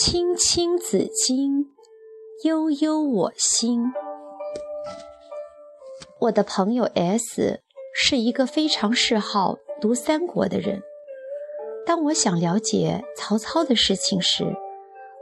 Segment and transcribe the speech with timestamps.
[0.00, 1.66] 青青子衿，
[2.44, 3.82] 悠悠我心。
[6.20, 7.60] 我的朋友 S
[7.92, 10.84] 是一个非常嗜好读三国的人。
[11.84, 14.44] 当我想了解曹操的事情时，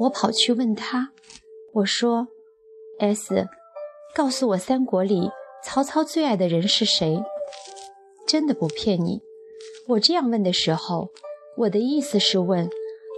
[0.00, 1.12] 我跑去问他，
[1.72, 2.28] 我说
[2.98, 3.48] ：“S，
[4.14, 5.30] 告诉我三国里
[5.64, 7.22] 曹操最爱的人是谁？”
[8.28, 9.22] 真的不骗你，
[9.86, 11.08] 我这样问的时候，
[11.56, 12.68] 我的意思是问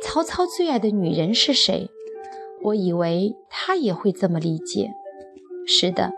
[0.03, 1.89] 曹操最爱的女人是谁。
[2.63, 4.91] 我以为他也会这么理解。
[5.67, 6.13] 是的，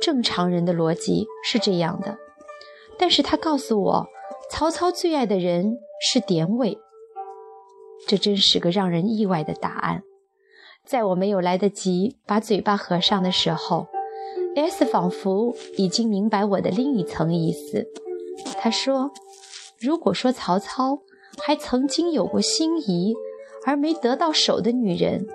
[0.00, 2.16] 正常人的逻辑是这样的。
[2.98, 4.06] 但是他告诉我，
[4.50, 6.78] 曹操最爱的人是典韦。
[8.06, 10.02] 这真是个让人意外的答案。
[10.84, 13.86] 在我没有来得及把嘴巴合上的时候
[14.56, 17.86] ，S 仿佛已经明白我的另一层意思。
[18.58, 19.10] 他说
[19.78, 20.98] ：“如果说曹操
[21.44, 23.14] 还曾经有过心仪
[23.66, 25.26] 而没得到手的女人，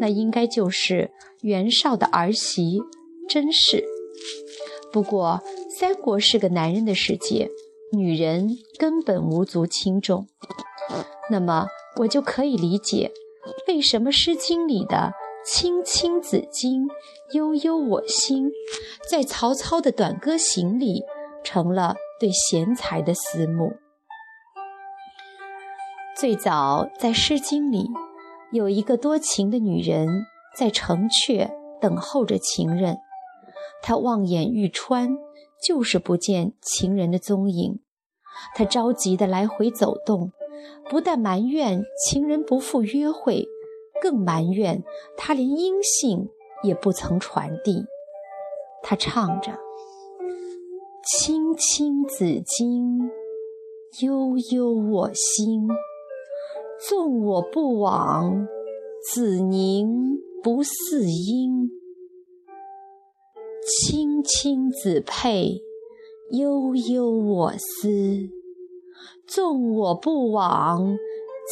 [0.00, 1.10] 那应该就是
[1.42, 2.80] 袁绍的儿媳
[3.28, 3.84] 甄氏。
[4.92, 5.42] 不过，
[5.78, 7.50] 三国是个男人的世界，
[7.92, 10.26] 女人根本无足轻重。
[11.30, 11.66] 那么。”
[11.96, 13.10] 我就可以理解，
[13.66, 15.12] 为什么《诗经》里的
[15.44, 16.88] “青青子衿，
[17.34, 18.48] 悠悠我心”
[19.10, 21.02] 在曹操的《短歌行》里
[21.42, 23.72] 成了对贤才的思慕。
[26.20, 27.88] 最早在《诗经》里，
[28.52, 30.06] 有一个多情的女人
[30.54, 31.48] 在城阙
[31.80, 32.98] 等候着情人，
[33.80, 35.16] 她望眼欲穿，
[35.66, 37.80] 就是不见情人的踪影，
[38.54, 40.30] 她着急地来回走动。
[40.90, 43.48] 不但埋怨情人不赴约会，
[44.02, 44.84] 更埋怨
[45.16, 46.28] 他连音信
[46.62, 47.86] 也不曾传递。
[48.82, 49.58] 他唱着
[51.02, 53.08] ：“青青子衿，
[54.02, 55.66] 悠悠我心。
[56.88, 58.46] 纵我不往，
[59.12, 61.70] 子宁不嗣音？
[63.66, 65.60] 青青子佩，
[66.30, 68.30] 悠悠我思。”
[69.28, 70.96] 纵我不往，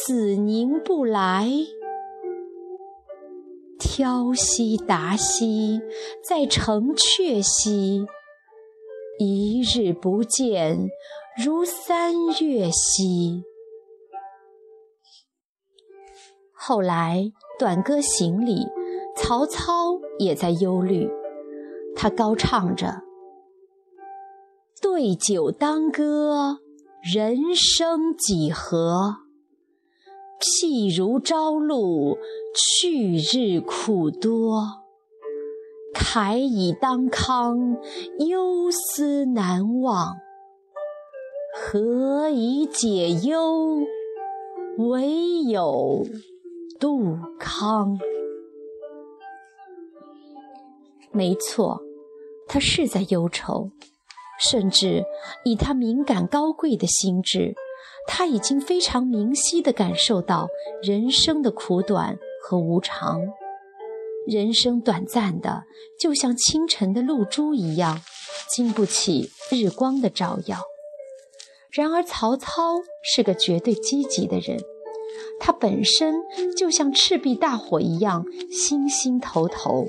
[0.05, 1.47] 子宁不来？
[3.77, 5.79] 挑兮达兮，
[6.27, 8.05] 在城阙兮。
[9.19, 10.89] 一日不见，
[11.43, 13.43] 如三月兮。
[16.69, 18.67] 后来，《短歌行》里，
[19.15, 21.09] 曹操也在忧虑，
[21.95, 23.01] 他高唱着
[24.79, 26.59] ：“对酒当歌。”
[27.01, 29.15] 人生几何？
[30.39, 32.19] 譬如朝露，
[32.53, 34.61] 去日苦多。
[35.95, 37.79] 慨以当慷，
[38.27, 40.17] 忧思难忘。
[41.55, 43.79] 何以解忧？
[44.77, 46.05] 唯有
[46.79, 47.99] 杜康。
[51.11, 51.81] 没错，
[52.47, 53.71] 他是在忧愁。
[54.41, 55.03] 甚至
[55.43, 57.53] 以他敏感高贵的心智，
[58.07, 60.47] 他已经非常明晰地感受到
[60.81, 63.21] 人生的苦短和无常。
[64.25, 65.63] 人生短暂的，
[65.99, 67.99] 就像清晨的露珠一样，
[68.47, 70.59] 经不起日光的照耀。
[71.71, 74.57] 然而，曹操是个绝对积极的人，
[75.39, 76.15] 他本身
[76.57, 79.87] 就像赤壁大火一样，心心头头。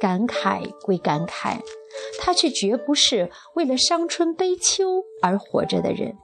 [0.00, 1.60] 感慨归感慨。
[2.20, 6.16] 他却绝不是为了伤春悲秋而活着的人。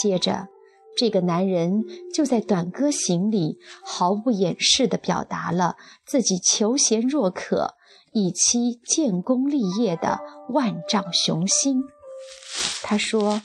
[0.00, 0.48] 接着，
[0.96, 1.84] 这个男人
[2.14, 7.74] 就在《短歌行》里毫不掩饰地表达了自己求贤若渴、
[8.12, 11.82] 以期建功立业的万丈雄心。
[12.82, 13.42] 他说：“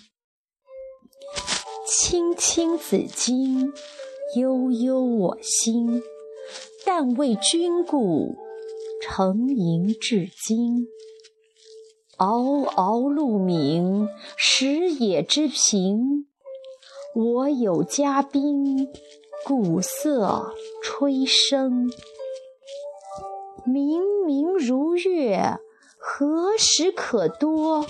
[1.95, 3.71] 青青子衿，
[4.35, 6.01] 悠悠我心。
[6.83, 8.35] 但为君故，
[8.99, 10.87] 沉吟至今。”
[12.17, 16.25] 嗷嗷鹿鸣，食野之苹。
[17.15, 18.89] 我有嘉宾，
[19.45, 20.51] 鼓瑟
[20.81, 21.91] 吹笙。
[23.67, 25.59] 明明如月，
[25.99, 27.87] 何时可掇？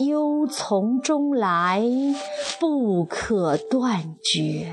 [0.00, 1.84] 忧从中来，
[2.58, 4.72] 不可断绝。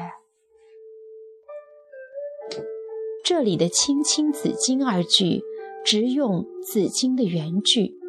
[3.23, 5.41] 这里的“青青子衿”二句，
[5.85, 7.99] 直用《子衿》的原句。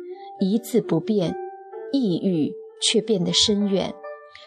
[0.41, 1.37] 一字不变，
[1.93, 3.93] 意蕴却变得深远，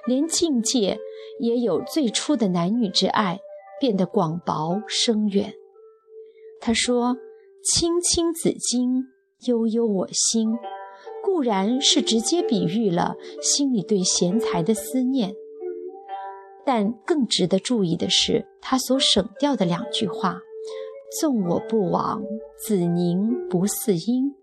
[0.07, 0.97] 连境界
[1.39, 3.39] 也有最初的男女之爱
[3.79, 5.53] 变得广薄深远。
[6.59, 7.17] 他说
[7.61, 9.03] ：“青青子衿，
[9.47, 10.49] 悠悠我心。”
[11.33, 15.33] 固然是直接比喻了心里对贤才的思念，
[16.63, 20.41] 但更值得注意的是，他所省掉的两句话
[21.19, 22.21] ：“纵我不往，
[22.55, 24.35] 子宁不嗣音。”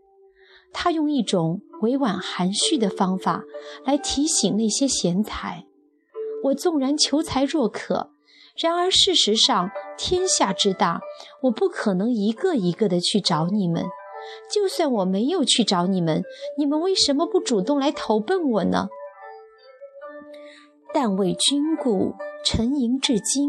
[0.75, 3.45] 他用一种委婉含蓄的方法
[3.85, 5.67] 来提醒那些贤才
[6.43, 8.11] ：“我纵然求才若渴，
[8.61, 11.01] 然而事实上天下之大，
[11.45, 13.85] 我不可能一个一个的去找你们。
[14.53, 16.23] 就算我没有去找你们，
[16.57, 18.89] 你们为什么不主动来投奔我呢？”
[20.93, 23.49] 但为君故，沉吟至今。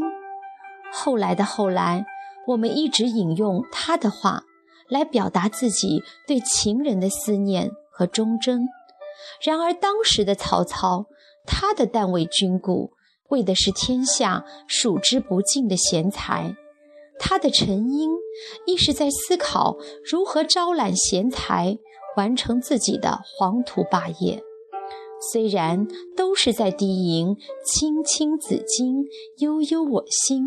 [0.93, 2.05] 后来的后来，
[2.47, 4.43] 我们一直引用他的话
[4.89, 8.67] 来表达自己对情人的思念和忠贞。
[9.41, 11.05] 然而当时的曹操，
[11.45, 12.91] 他的“但为君故”
[13.29, 16.55] 为的是天下数之不尽的贤才，
[17.17, 18.11] 他的沉吟
[18.65, 21.77] 亦是在思考如何招揽贤才，
[22.17, 24.43] 完成自己的黄土霸业。
[25.31, 25.87] 虽然
[26.17, 29.05] 都是在低吟“青青子衿，
[29.37, 30.45] 悠悠我心”，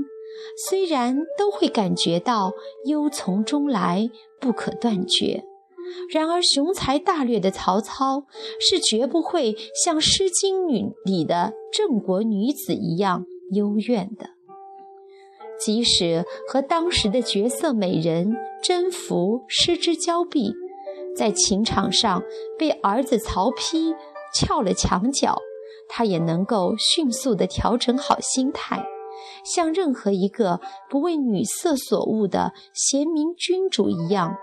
[0.68, 2.52] 虽然都会感觉到
[2.86, 4.10] 忧从中来，
[4.40, 5.44] 不可断绝，
[6.10, 8.26] 然而雄才大略的曹操
[8.58, 14.33] 是绝不会像《诗经》女里的郑国女子一样幽怨的。
[15.64, 20.52] 即使和当时的绝色美人甄宓失之交臂，
[21.16, 22.22] 在情场上
[22.58, 23.94] 被儿子曹丕。
[24.36, 25.38] 撬了墙角，
[25.88, 28.84] 他也能够迅速地调整好心态，
[29.44, 34.34] 像任何一个不为女色所误的贤明君主一样，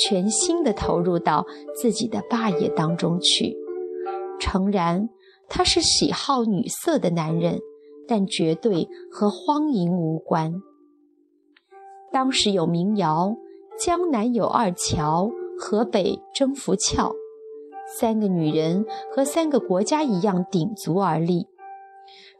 [0.00, 1.44] 全心地投入到
[1.74, 3.56] 自己的霸业当中去。
[4.38, 5.08] 诚然，
[5.48, 7.58] 他是喜好女色的男人，
[8.06, 10.62] 但绝对和荒淫无关。
[12.12, 13.36] 当时有民谣
[13.78, 17.14] ：“江南有二乔，河北征服俏。”
[17.98, 18.84] 三个女人
[19.14, 21.46] 和三个国家一样鼎足而立，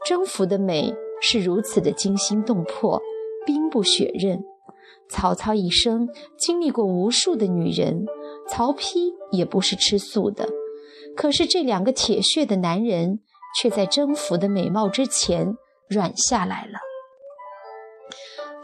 [0.07, 3.01] 征服的美是如此的惊心动魄、
[3.45, 4.45] 冰不血刃。
[5.09, 6.09] 曹操一生
[6.39, 8.07] 经历过无数的女人，
[8.49, 10.49] 曹丕也不是吃素的。
[11.17, 13.19] 可是这两个铁血的男人，
[13.61, 15.57] 却在征服的美貌之前
[15.89, 16.79] 软下来了。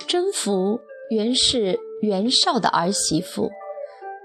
[0.06, 0.78] 征服
[1.10, 3.50] 原是袁绍的儿媳妇，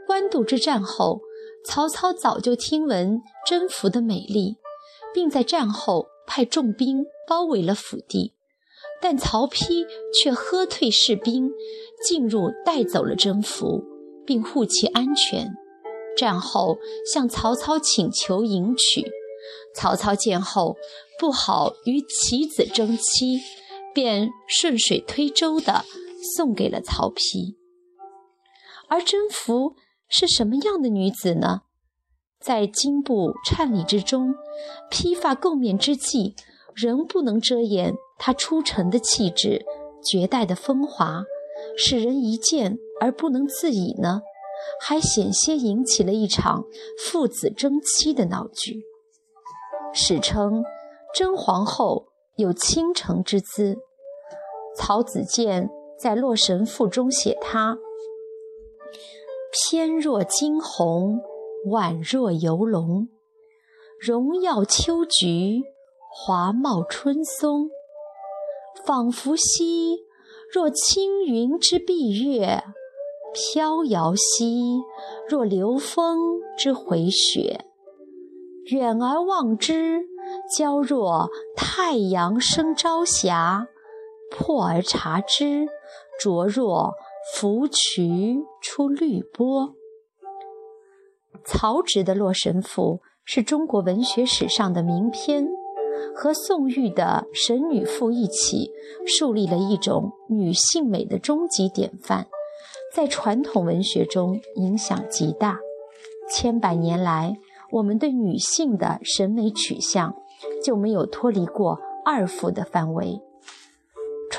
[0.07, 1.21] 官渡之战后。
[1.63, 4.55] 曹操早就听闻甄宓的美丽，
[5.13, 8.33] 并在战后派重兵包围了府地，
[8.99, 11.51] 但曹丕却喝退士兵，
[12.03, 13.83] 进入带走了甄宓，
[14.25, 15.51] 并护其安全。
[16.17, 19.05] 战后向曹操请求迎娶，
[19.75, 20.75] 曹操见后
[21.19, 23.39] 不好与其子争妻，
[23.93, 25.85] 便顺水推舟的
[26.35, 27.55] 送给了曹丕。
[28.87, 29.75] 而甄宓。
[30.13, 31.61] 是什么样的女子呢？
[32.37, 34.35] 在金布颤栗之中，
[34.89, 36.35] 披发垢面之际，
[36.75, 39.63] 仍不能遮掩她出尘的气质、
[40.03, 41.23] 绝代的风华，
[41.77, 44.21] 使人一见而不能自已呢？
[44.81, 46.65] 还险些引起了一场
[46.99, 48.83] 父子争妻的闹剧。
[49.93, 50.61] 史称
[51.15, 53.77] 甄皇后有倾城之姿。
[54.75, 55.69] 曹子建
[56.01, 57.77] 在《洛神赋》中写她。
[59.51, 61.21] 翩若惊鸿，
[61.69, 63.07] 宛若游龙，
[63.99, 65.61] 荣耀秋菊，
[66.09, 67.69] 华茂春松。
[68.83, 69.99] 仿佛兮
[70.51, 72.63] 若轻云之蔽月，
[73.31, 74.81] 飘摇兮
[75.29, 76.17] 若流风
[76.57, 77.65] 之回雪。
[78.71, 80.07] 远而望之，
[80.57, 83.67] 娇若太阳升朝霞；
[84.31, 85.67] 破而察之，
[86.19, 86.93] 灼若。
[87.35, 89.75] 芙蕖出绿波。
[91.45, 95.47] 曹植的《洛神赋》是中国文学史上的名篇，
[96.15, 98.71] 和宋玉的《神女赋》一起，
[99.05, 102.25] 树立了一种女性美的终极典范，
[102.91, 105.59] 在传统文学中影响极大。
[106.27, 107.37] 千百年来，
[107.71, 110.15] 我们对女性的审美取向
[110.63, 113.21] 就没有脱离过二赋的范围。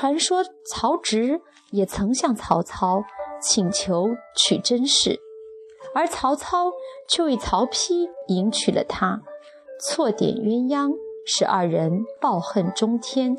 [0.03, 1.39] 传说曹植。
[1.71, 3.03] 也曾向曹操
[3.41, 5.19] 请求娶甄氏，
[5.95, 6.71] 而曹操
[7.09, 9.21] 却为曹丕迎娶了她，
[9.79, 10.93] 错点鸳鸯，
[11.25, 13.35] 使二人抱恨终天。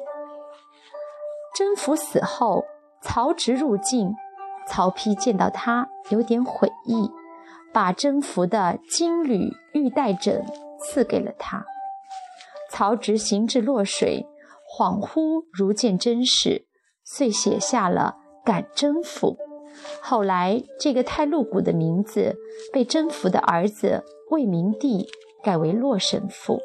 [1.54, 2.64] 甄宓死后，
[3.00, 4.12] 曹植入境，
[4.66, 7.08] 曹丕见到他有点悔意，
[7.72, 10.44] 把甄宓的金缕玉带枕
[10.80, 11.64] 赐给了他。
[12.68, 14.26] 曹植行至洛水，
[14.76, 16.66] 恍惚如见真实，
[17.04, 18.16] 遂写下了。
[18.44, 19.36] 感甄宓，
[20.02, 22.36] 后来这个太露骨的名字
[22.72, 25.06] 被甄宓的儿子魏明帝
[25.42, 26.56] 改为《洛神赋》。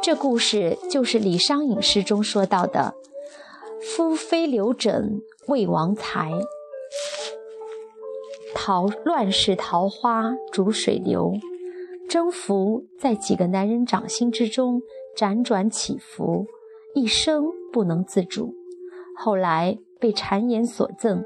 [0.00, 2.94] 这故事就是李商隐诗中说到的
[3.82, 6.30] “夫非刘枕魏王才，
[8.54, 11.34] 桃乱世桃花逐水流”。
[12.08, 14.80] 征服在几个男人掌心之中
[15.18, 16.46] 辗转起伏，
[16.94, 18.54] 一生不能自主。
[19.16, 21.24] 后来被谗言所赠，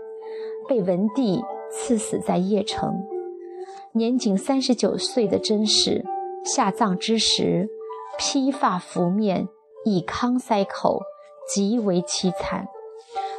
[0.66, 3.04] 被文帝赐死在邺城。
[3.92, 6.02] 年仅三十九岁的甄氏
[6.42, 7.68] 下葬之时，
[8.18, 9.46] 披发拂面，
[9.84, 11.02] 以糠塞口，
[11.46, 12.66] 极为凄惨。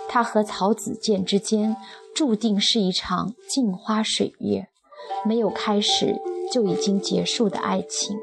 [0.07, 1.75] 他和曹子建之间
[2.13, 4.67] 注定是一场镜花水月，
[5.25, 6.21] 没有开始。
[6.51, 8.15] 就已经结束的爱情，《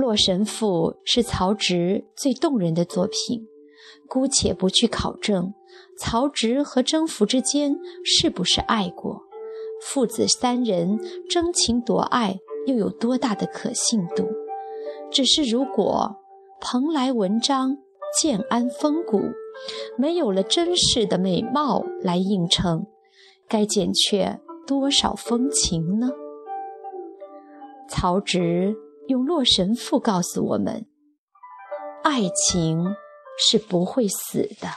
[0.00, 3.46] 洛神赋》是曹植最动人的作品。
[4.08, 5.54] 姑且不去考证
[5.96, 9.22] 曹植和征服之间是不是爱过，
[9.82, 14.26] 父子三人争情夺爱又有多大的可信度？
[15.12, 16.16] 只是如果
[16.60, 17.76] 蓬莱文章、
[18.20, 19.20] 建安风骨
[19.96, 22.86] 没有了真实的美貌来映衬，
[23.46, 24.40] 该减却。
[24.66, 26.10] 多少风情呢？
[27.88, 28.76] 曹植
[29.08, 30.86] 用《洛神赋》告诉我们：
[32.02, 32.94] 爱情
[33.38, 34.68] 是不会死的。